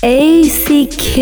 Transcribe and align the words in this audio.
ACK 0.00 1.18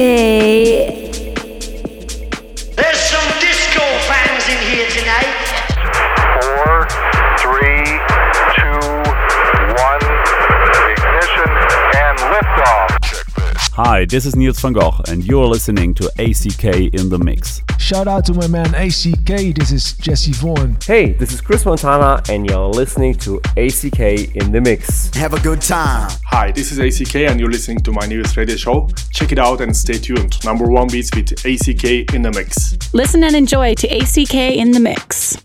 this 14.08 14.24
is 14.24 14.36
Niels 14.36 14.60
van 14.60 14.72
Gogh, 14.72 15.00
and 15.08 15.24
you're 15.24 15.46
listening 15.46 15.92
to 15.94 16.06
ACK 16.18 16.64
in 16.64 17.08
the 17.08 17.18
Mix. 17.18 17.62
Shout 17.78 18.06
out 18.06 18.24
to 18.26 18.34
my 18.34 18.46
man 18.46 18.74
ACK, 18.74 19.54
this 19.54 19.72
is 19.72 19.94
Jesse 19.94 20.32
Vaughan. 20.32 20.76
Hey, 20.84 21.12
this 21.12 21.32
is 21.32 21.40
Chris 21.40 21.64
Montana, 21.64 22.22
and 22.28 22.48
you're 22.48 22.68
listening 22.68 23.14
to 23.16 23.40
ACK 23.56 24.00
in 24.36 24.52
the 24.52 24.60
Mix. 24.60 25.14
Have 25.14 25.34
a 25.34 25.40
good 25.40 25.60
time. 25.60 26.10
Hi, 26.26 26.52
this 26.52 26.72
is 26.72 26.78
ACK, 26.78 27.16
and 27.16 27.40
you're 27.40 27.50
listening 27.50 27.78
to 27.80 27.92
my 27.92 28.06
newest 28.06 28.36
radio 28.36 28.56
show. 28.56 28.88
Check 29.10 29.32
it 29.32 29.38
out 29.38 29.60
and 29.60 29.76
stay 29.76 29.98
tuned. 29.98 30.44
Number 30.44 30.66
one 30.68 30.88
beats 30.88 31.10
with 31.14 31.32
ACK 31.44 32.14
in 32.14 32.22
the 32.22 32.32
Mix. 32.32 32.76
Listen 32.92 33.24
and 33.24 33.34
enjoy 33.34 33.74
to 33.74 33.88
ACK 33.88 34.34
in 34.34 34.70
the 34.70 34.80
Mix. 34.80 35.36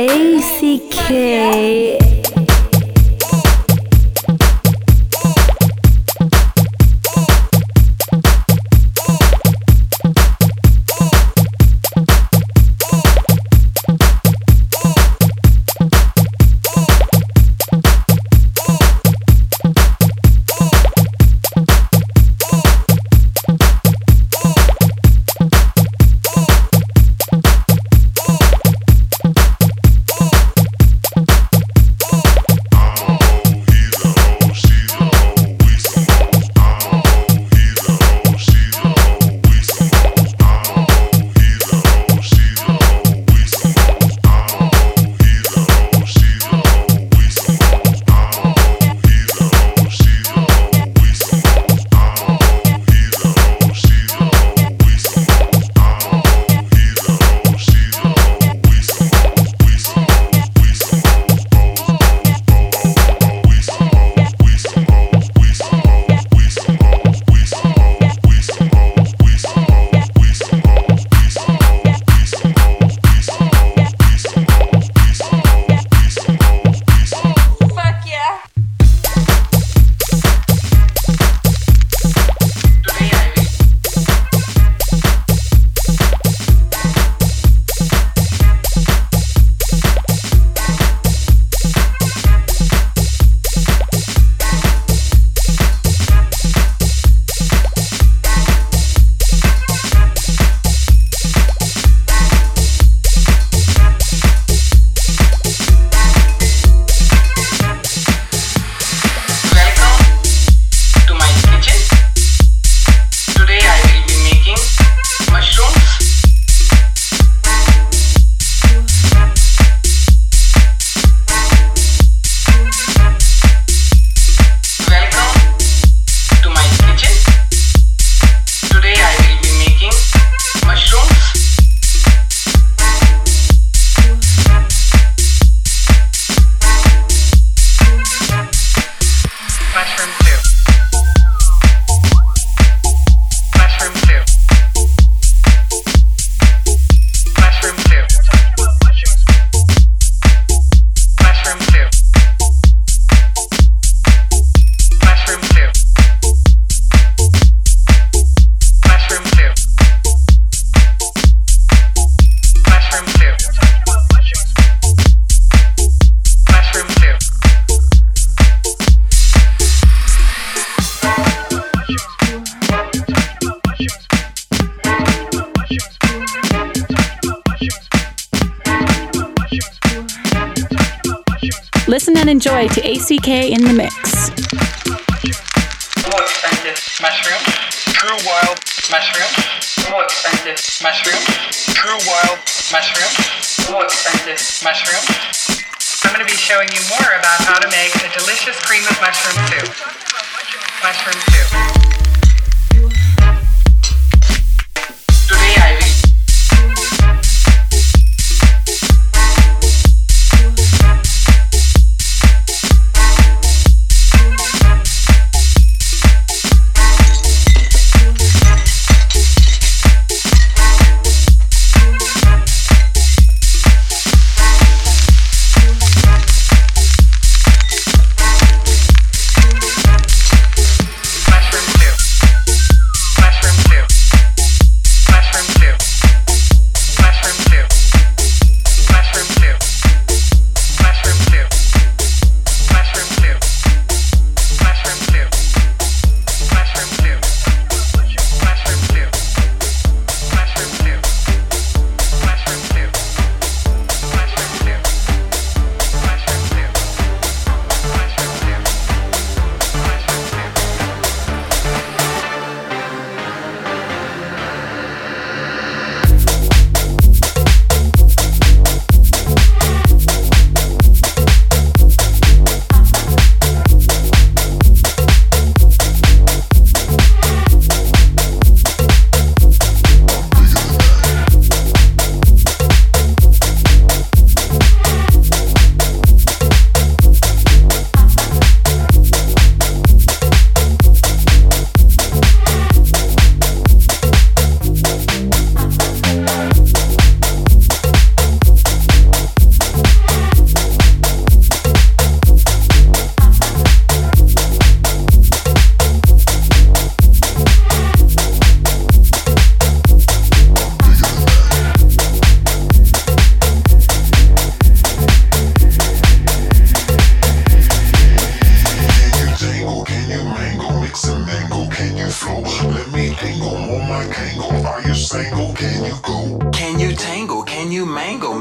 ACK. 0.00 2.09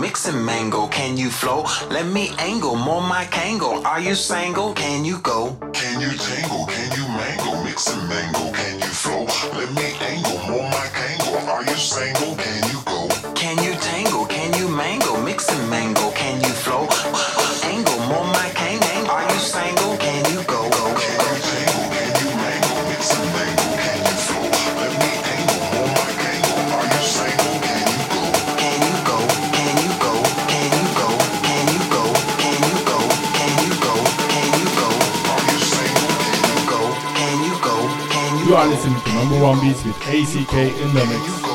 mix 0.10 0.28
and 0.28 0.44
mangle. 0.44 0.88
Can 0.88 1.18
you 1.18 1.30
flow? 1.30 1.66
Let 1.92 2.08
me 2.08 2.32
angle, 2.40 2.76
more 2.76 3.00
my 3.00 3.26
kangle. 3.26 3.86
Are 3.86 4.02
you 4.02 4.16
single? 4.16 4.74
Can 4.74 5.06
you 5.06 5.20
go? 5.20 5.56
Can 5.72 6.02
you 6.02 6.10
tangle? 6.18 6.66
Can 6.66 6.90
you 6.98 7.06
mangle? 7.20 7.64
Mix 7.64 7.94
and 7.94 8.10
mangle. 8.10 8.52
Can 8.52 8.80
you 8.80 8.92
flow? 9.02 9.26
Let 9.54 9.72
me 9.78 9.88
angle, 10.02 10.40
more 10.50 10.68
my 10.78 10.88
kangle. 10.98 11.48
Are 11.54 11.64
you 11.64 11.78
single? 11.78 12.36
Can 12.44 12.58
you 12.69 12.69
You 38.50 38.56
are 38.56 38.66
listening 38.66 39.00
to 39.00 39.14
number 39.14 39.40
one 39.40 39.62
beats 39.62 39.86
with 39.86 39.96
ACK 40.08 40.54
in 40.54 40.92
the 40.96 41.06
mix. 41.06 41.49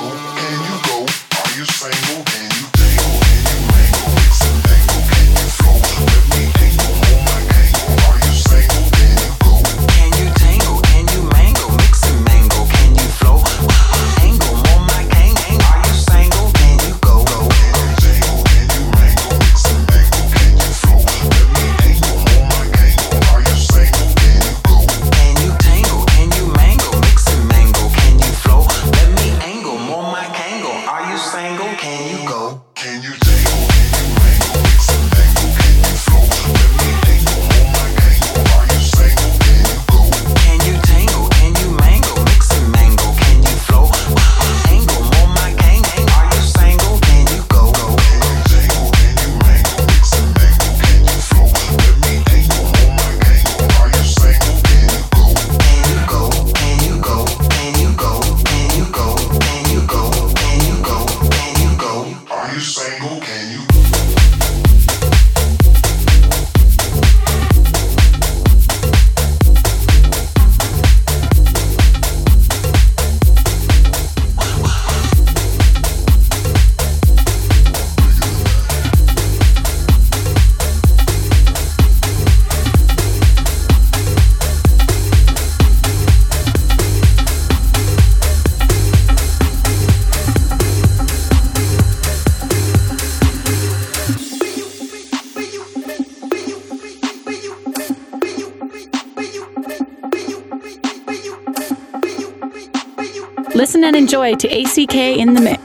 enjoy 104.04 104.34
to 104.34 104.46
ACK 104.46 104.94
in 104.94 105.32
the 105.32 105.40
Mix. 105.40 105.63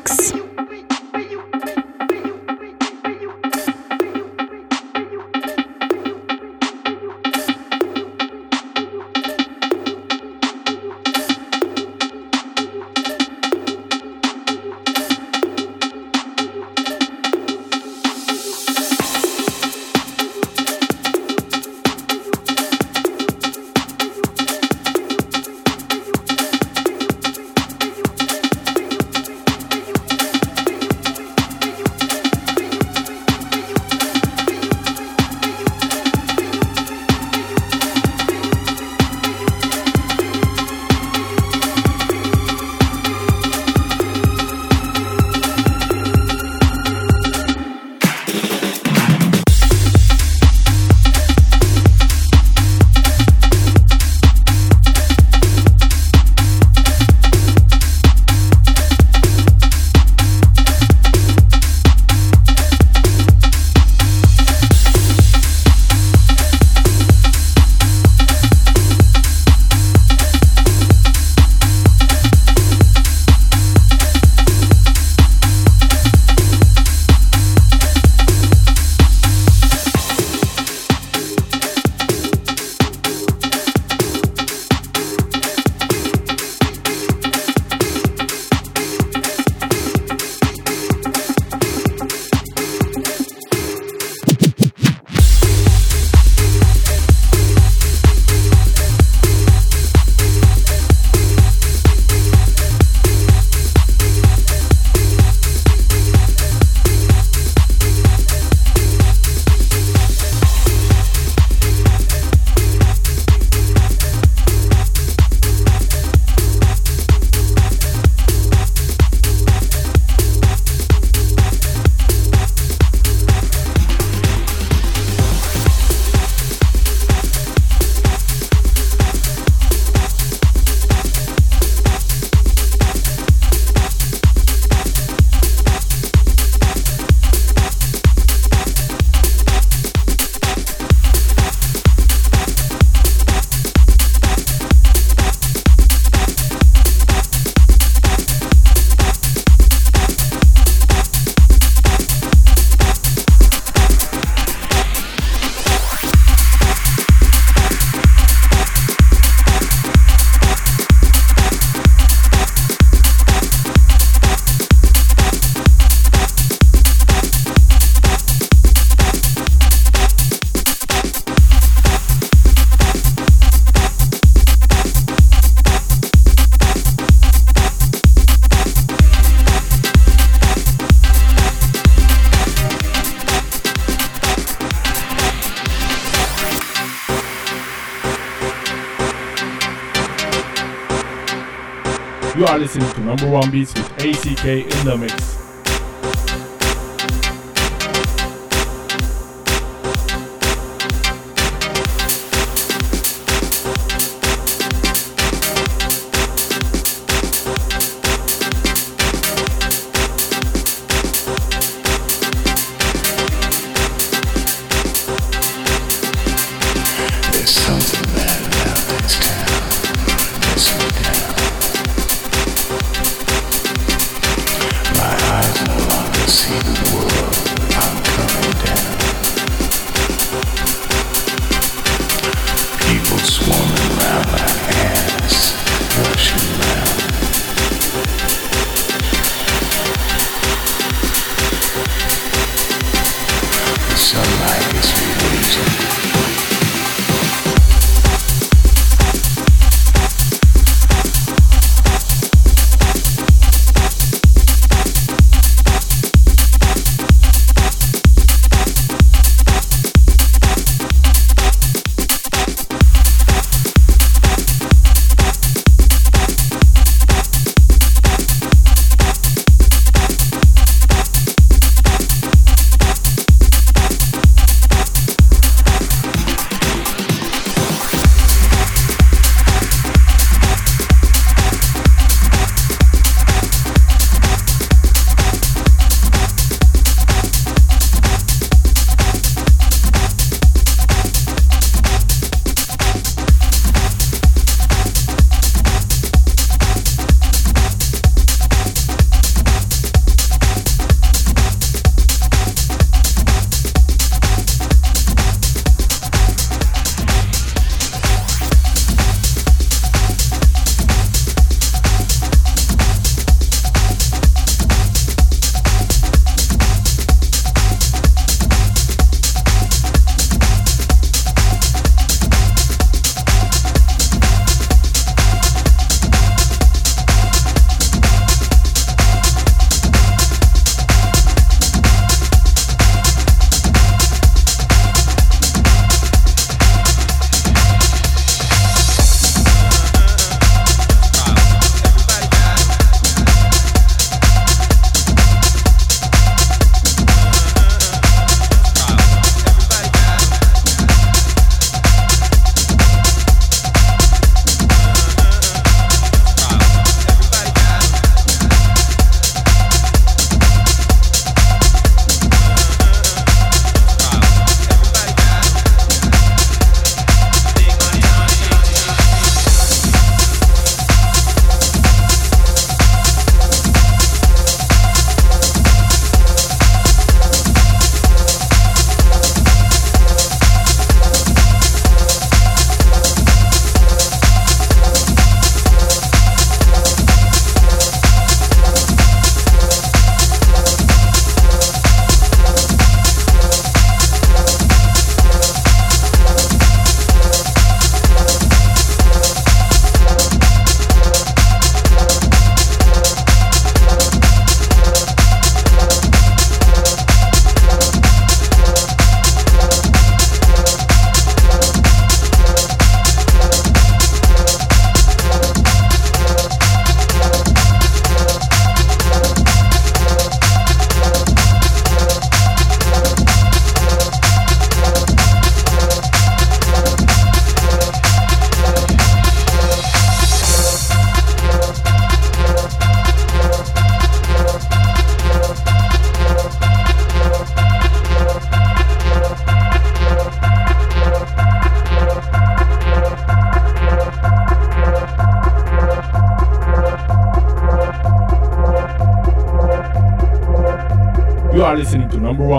You 192.35 192.45
are 192.45 192.59
listening 192.59 192.89
to 192.93 193.01
number 193.01 193.27
one 193.27 193.49
beats 193.51 193.73
with 193.73 193.91
ACK 193.99 194.45
in 194.45 194.85
the 194.85 194.95
mix. 194.97 195.48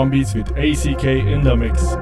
Beats 0.09 0.33
with 0.33 0.49
ACK 0.57 1.03
in 1.05 1.43
the 1.43 1.55
mix. 1.55 2.00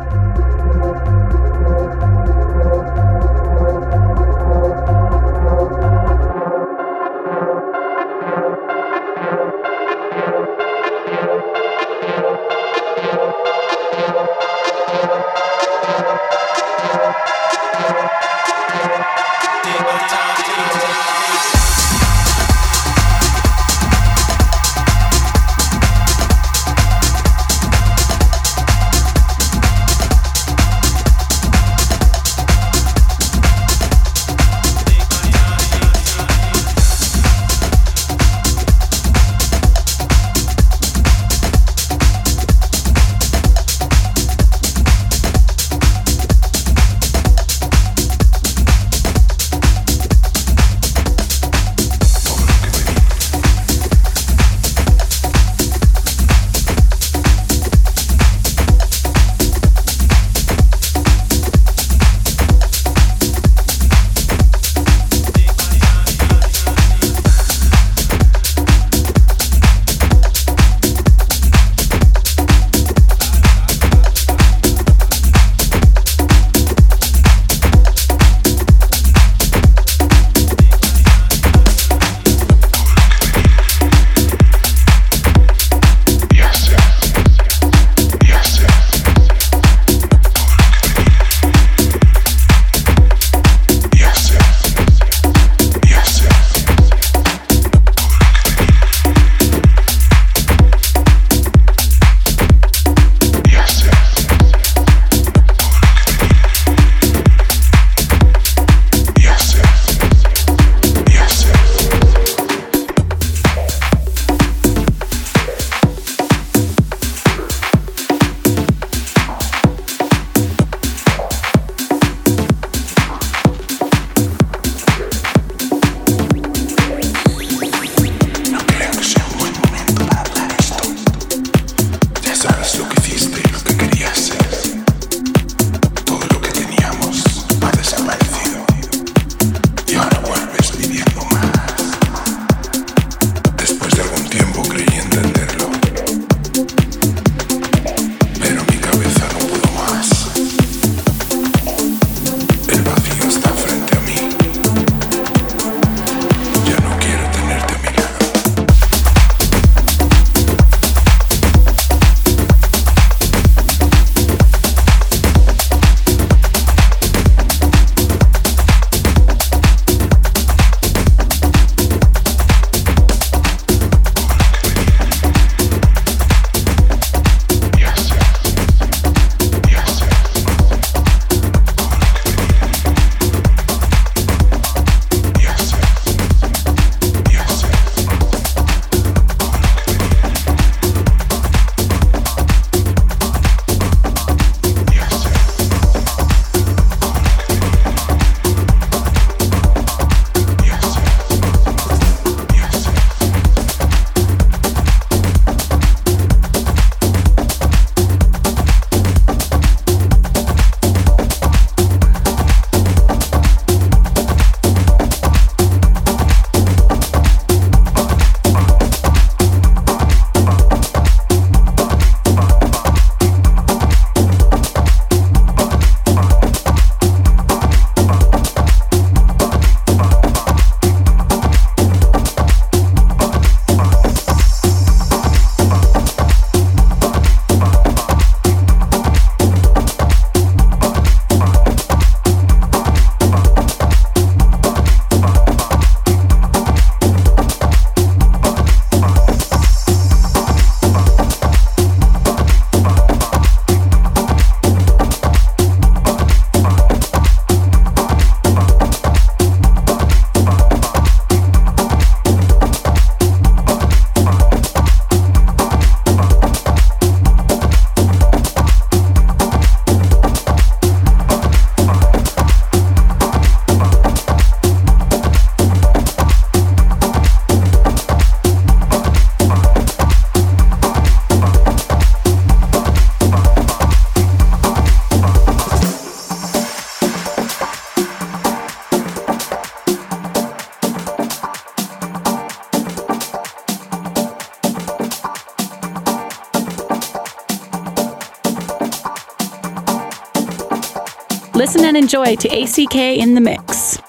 Listen 301.60 301.84
and 301.84 301.98
enjoy 301.98 302.38
to 302.38 302.48
ACK 302.48 302.95
in 302.95 303.36
the 303.36 303.41
Mix. 303.41 304.00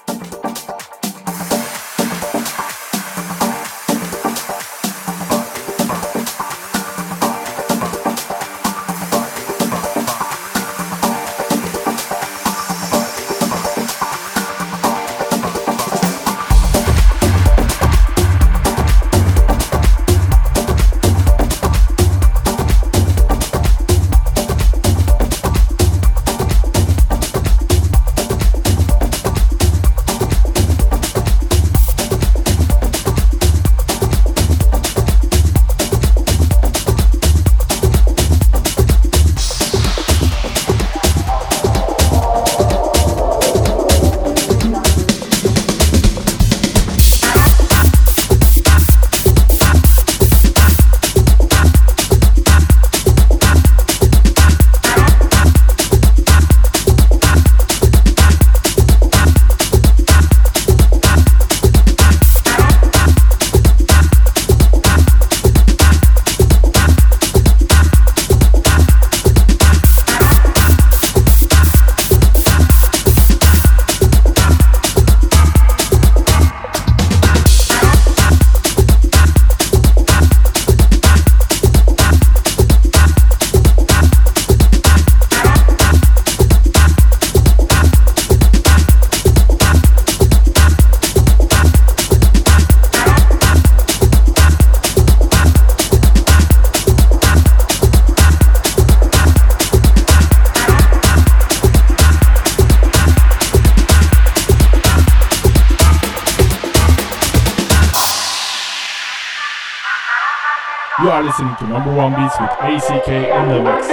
Listening 111.03 111.55
to 111.57 111.67
number 111.67 111.93
one 111.95 112.13
beats 112.13 112.39
with 112.39 112.51
ACK 112.61 113.07
in 113.07 113.49
the 113.49 113.63
mix. 113.63 113.87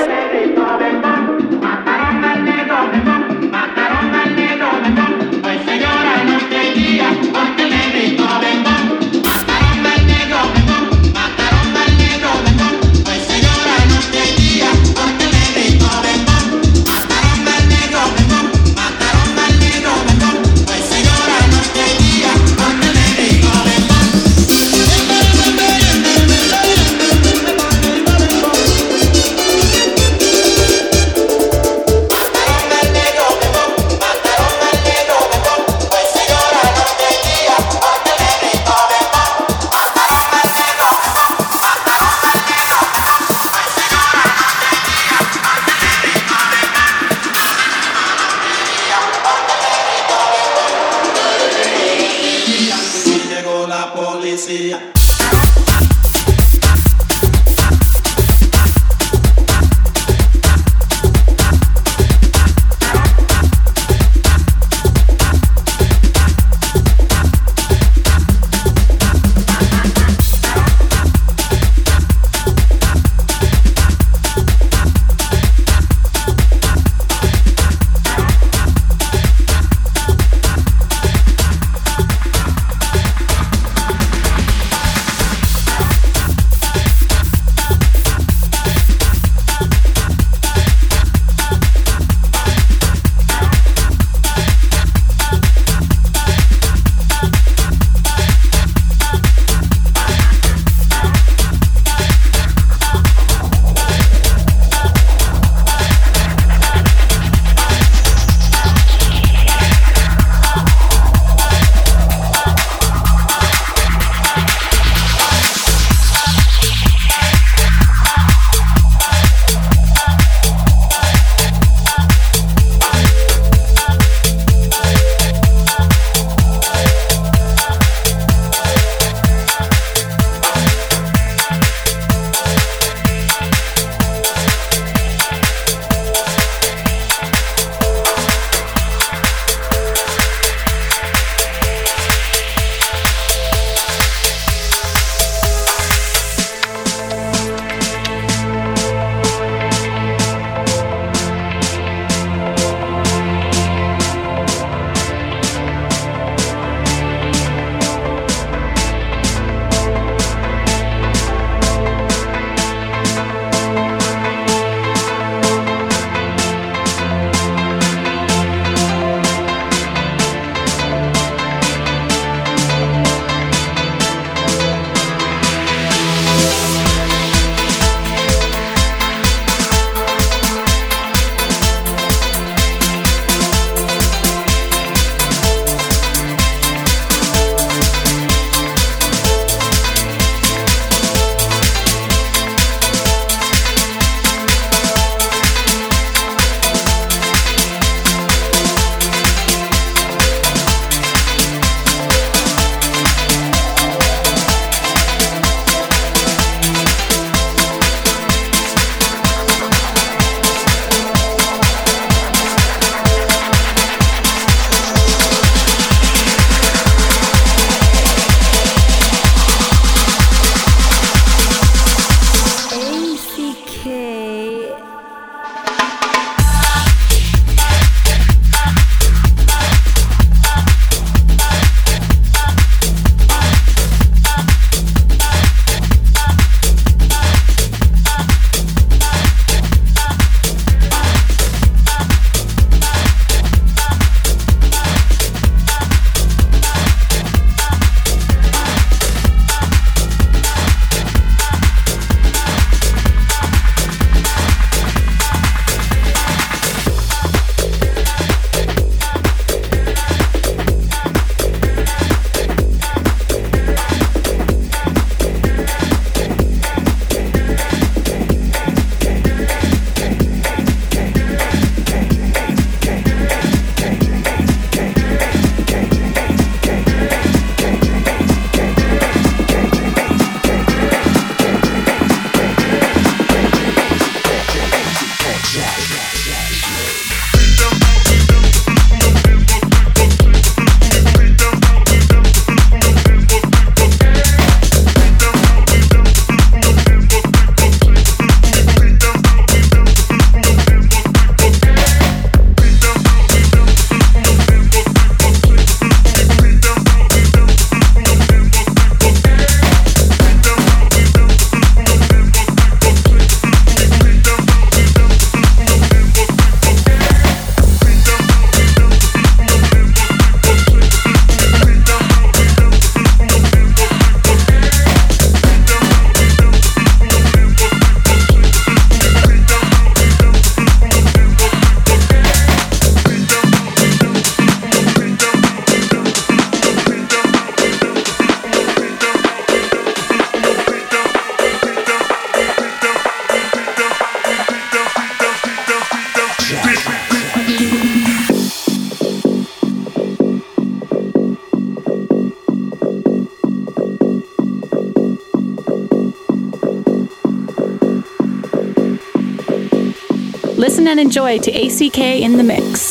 And 360.99 361.07
enjoy 361.07 361.39
to 361.39 361.53
ACK 361.53 361.99
in 361.99 362.37
the 362.37 362.43
Mix. 362.43 362.88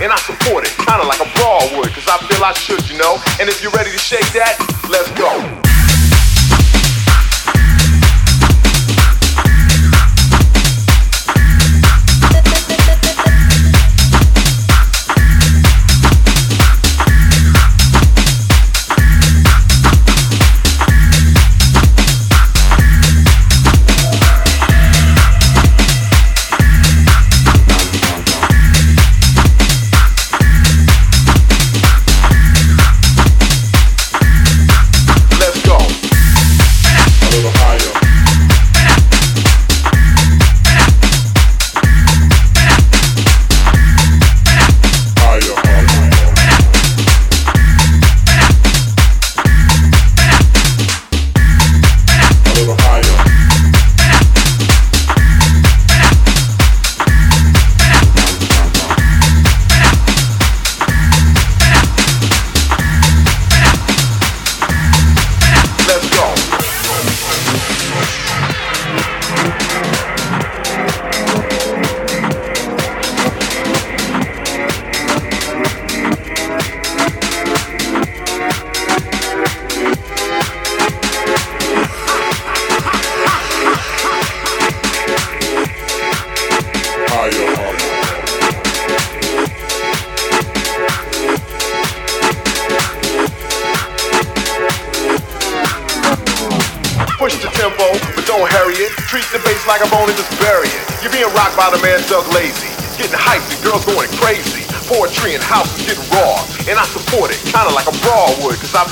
and 0.00 0.10
I 0.12 0.16
support 0.16 0.64
it, 0.64 0.72
kinda 0.76 1.04
like 1.04 1.20
a 1.20 1.28
brawl 1.36 1.68
would, 1.76 1.92
cause 1.92 2.08
I 2.08 2.16
feel 2.26 2.42
I 2.42 2.52
should, 2.54 2.88
you 2.88 2.96
know? 2.96 3.20
And 3.38 3.48
if 3.48 3.62
you're 3.62 3.72
ready 3.72 3.90
to 3.90 3.98
shake 3.98 4.32
that, 4.32 4.56
let's 4.88 5.10
go. 5.12 5.79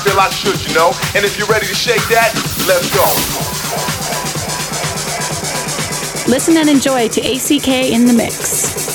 Feel 0.03 0.19
I 0.19 0.29
should, 0.29 0.59
you 0.67 0.73
know. 0.73 0.91
And 1.15 1.25
if 1.25 1.37
you're 1.37 1.47
ready 1.47 1.67
to 1.67 1.75
shake 1.75 2.03
that, 2.09 2.33
let's 2.67 2.89
go. 2.95 3.03
Listen 6.29 6.57
and 6.57 6.69
enjoy 6.69 7.07
to 7.09 7.21
ACK 7.21 7.67
in 7.67 8.05
the 8.05 8.13
Mix. 8.13 8.88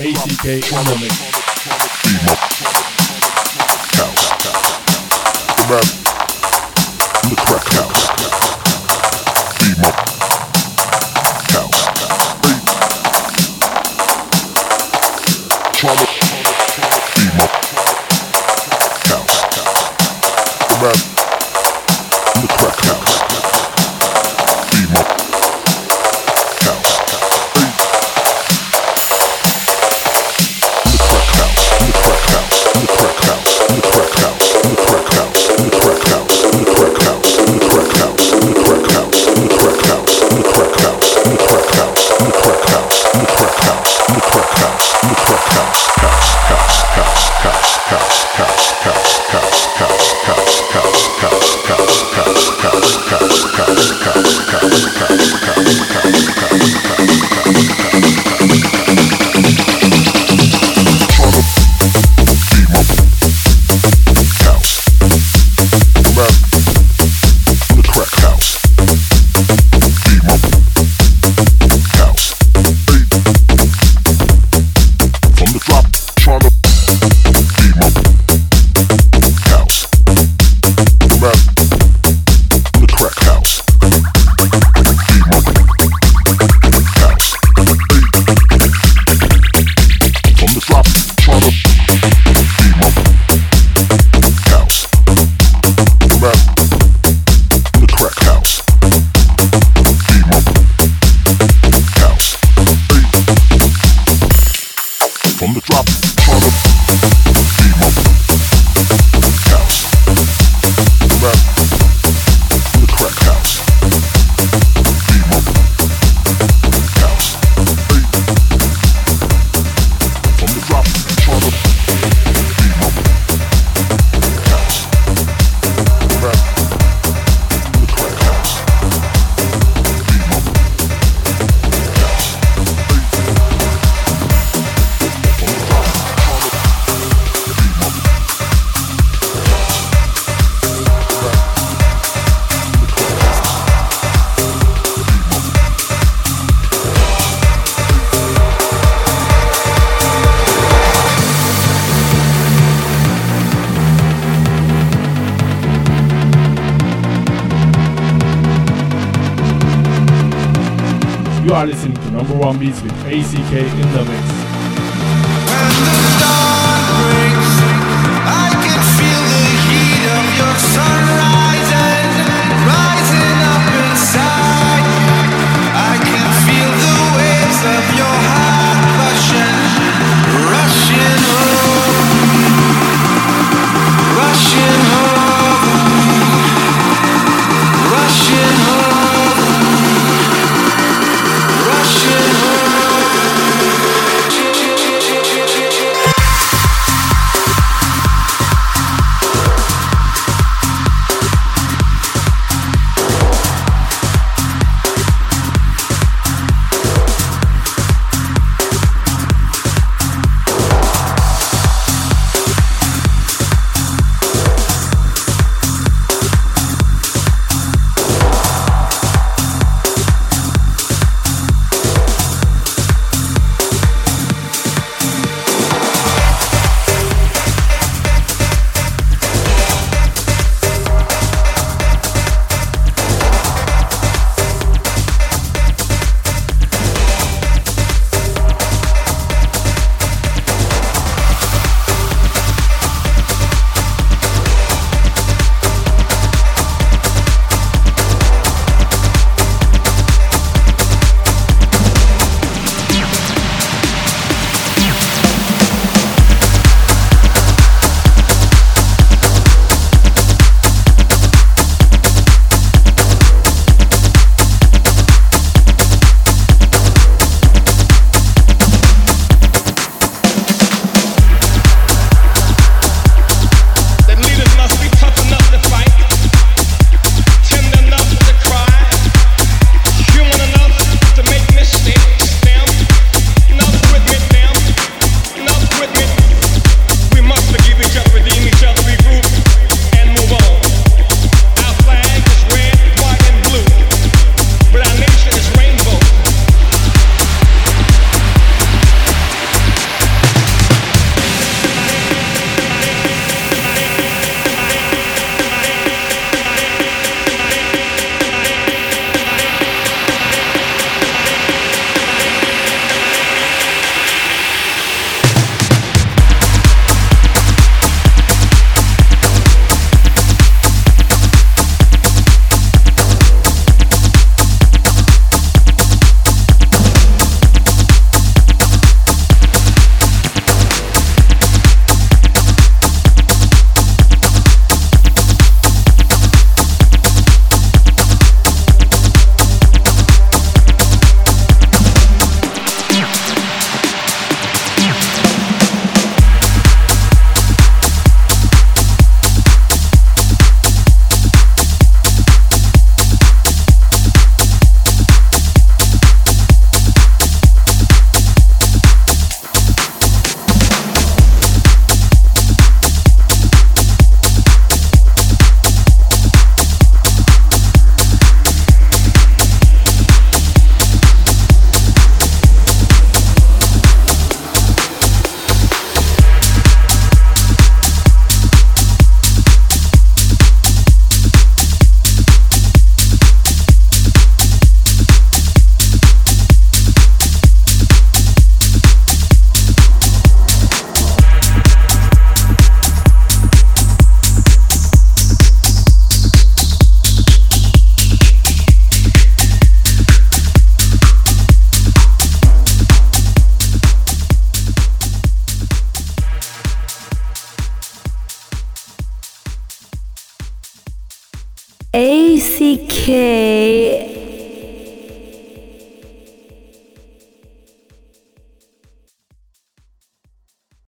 ACK 0.00 0.46
in 0.46 0.60
the 0.60 0.98
mix. 0.98 1.29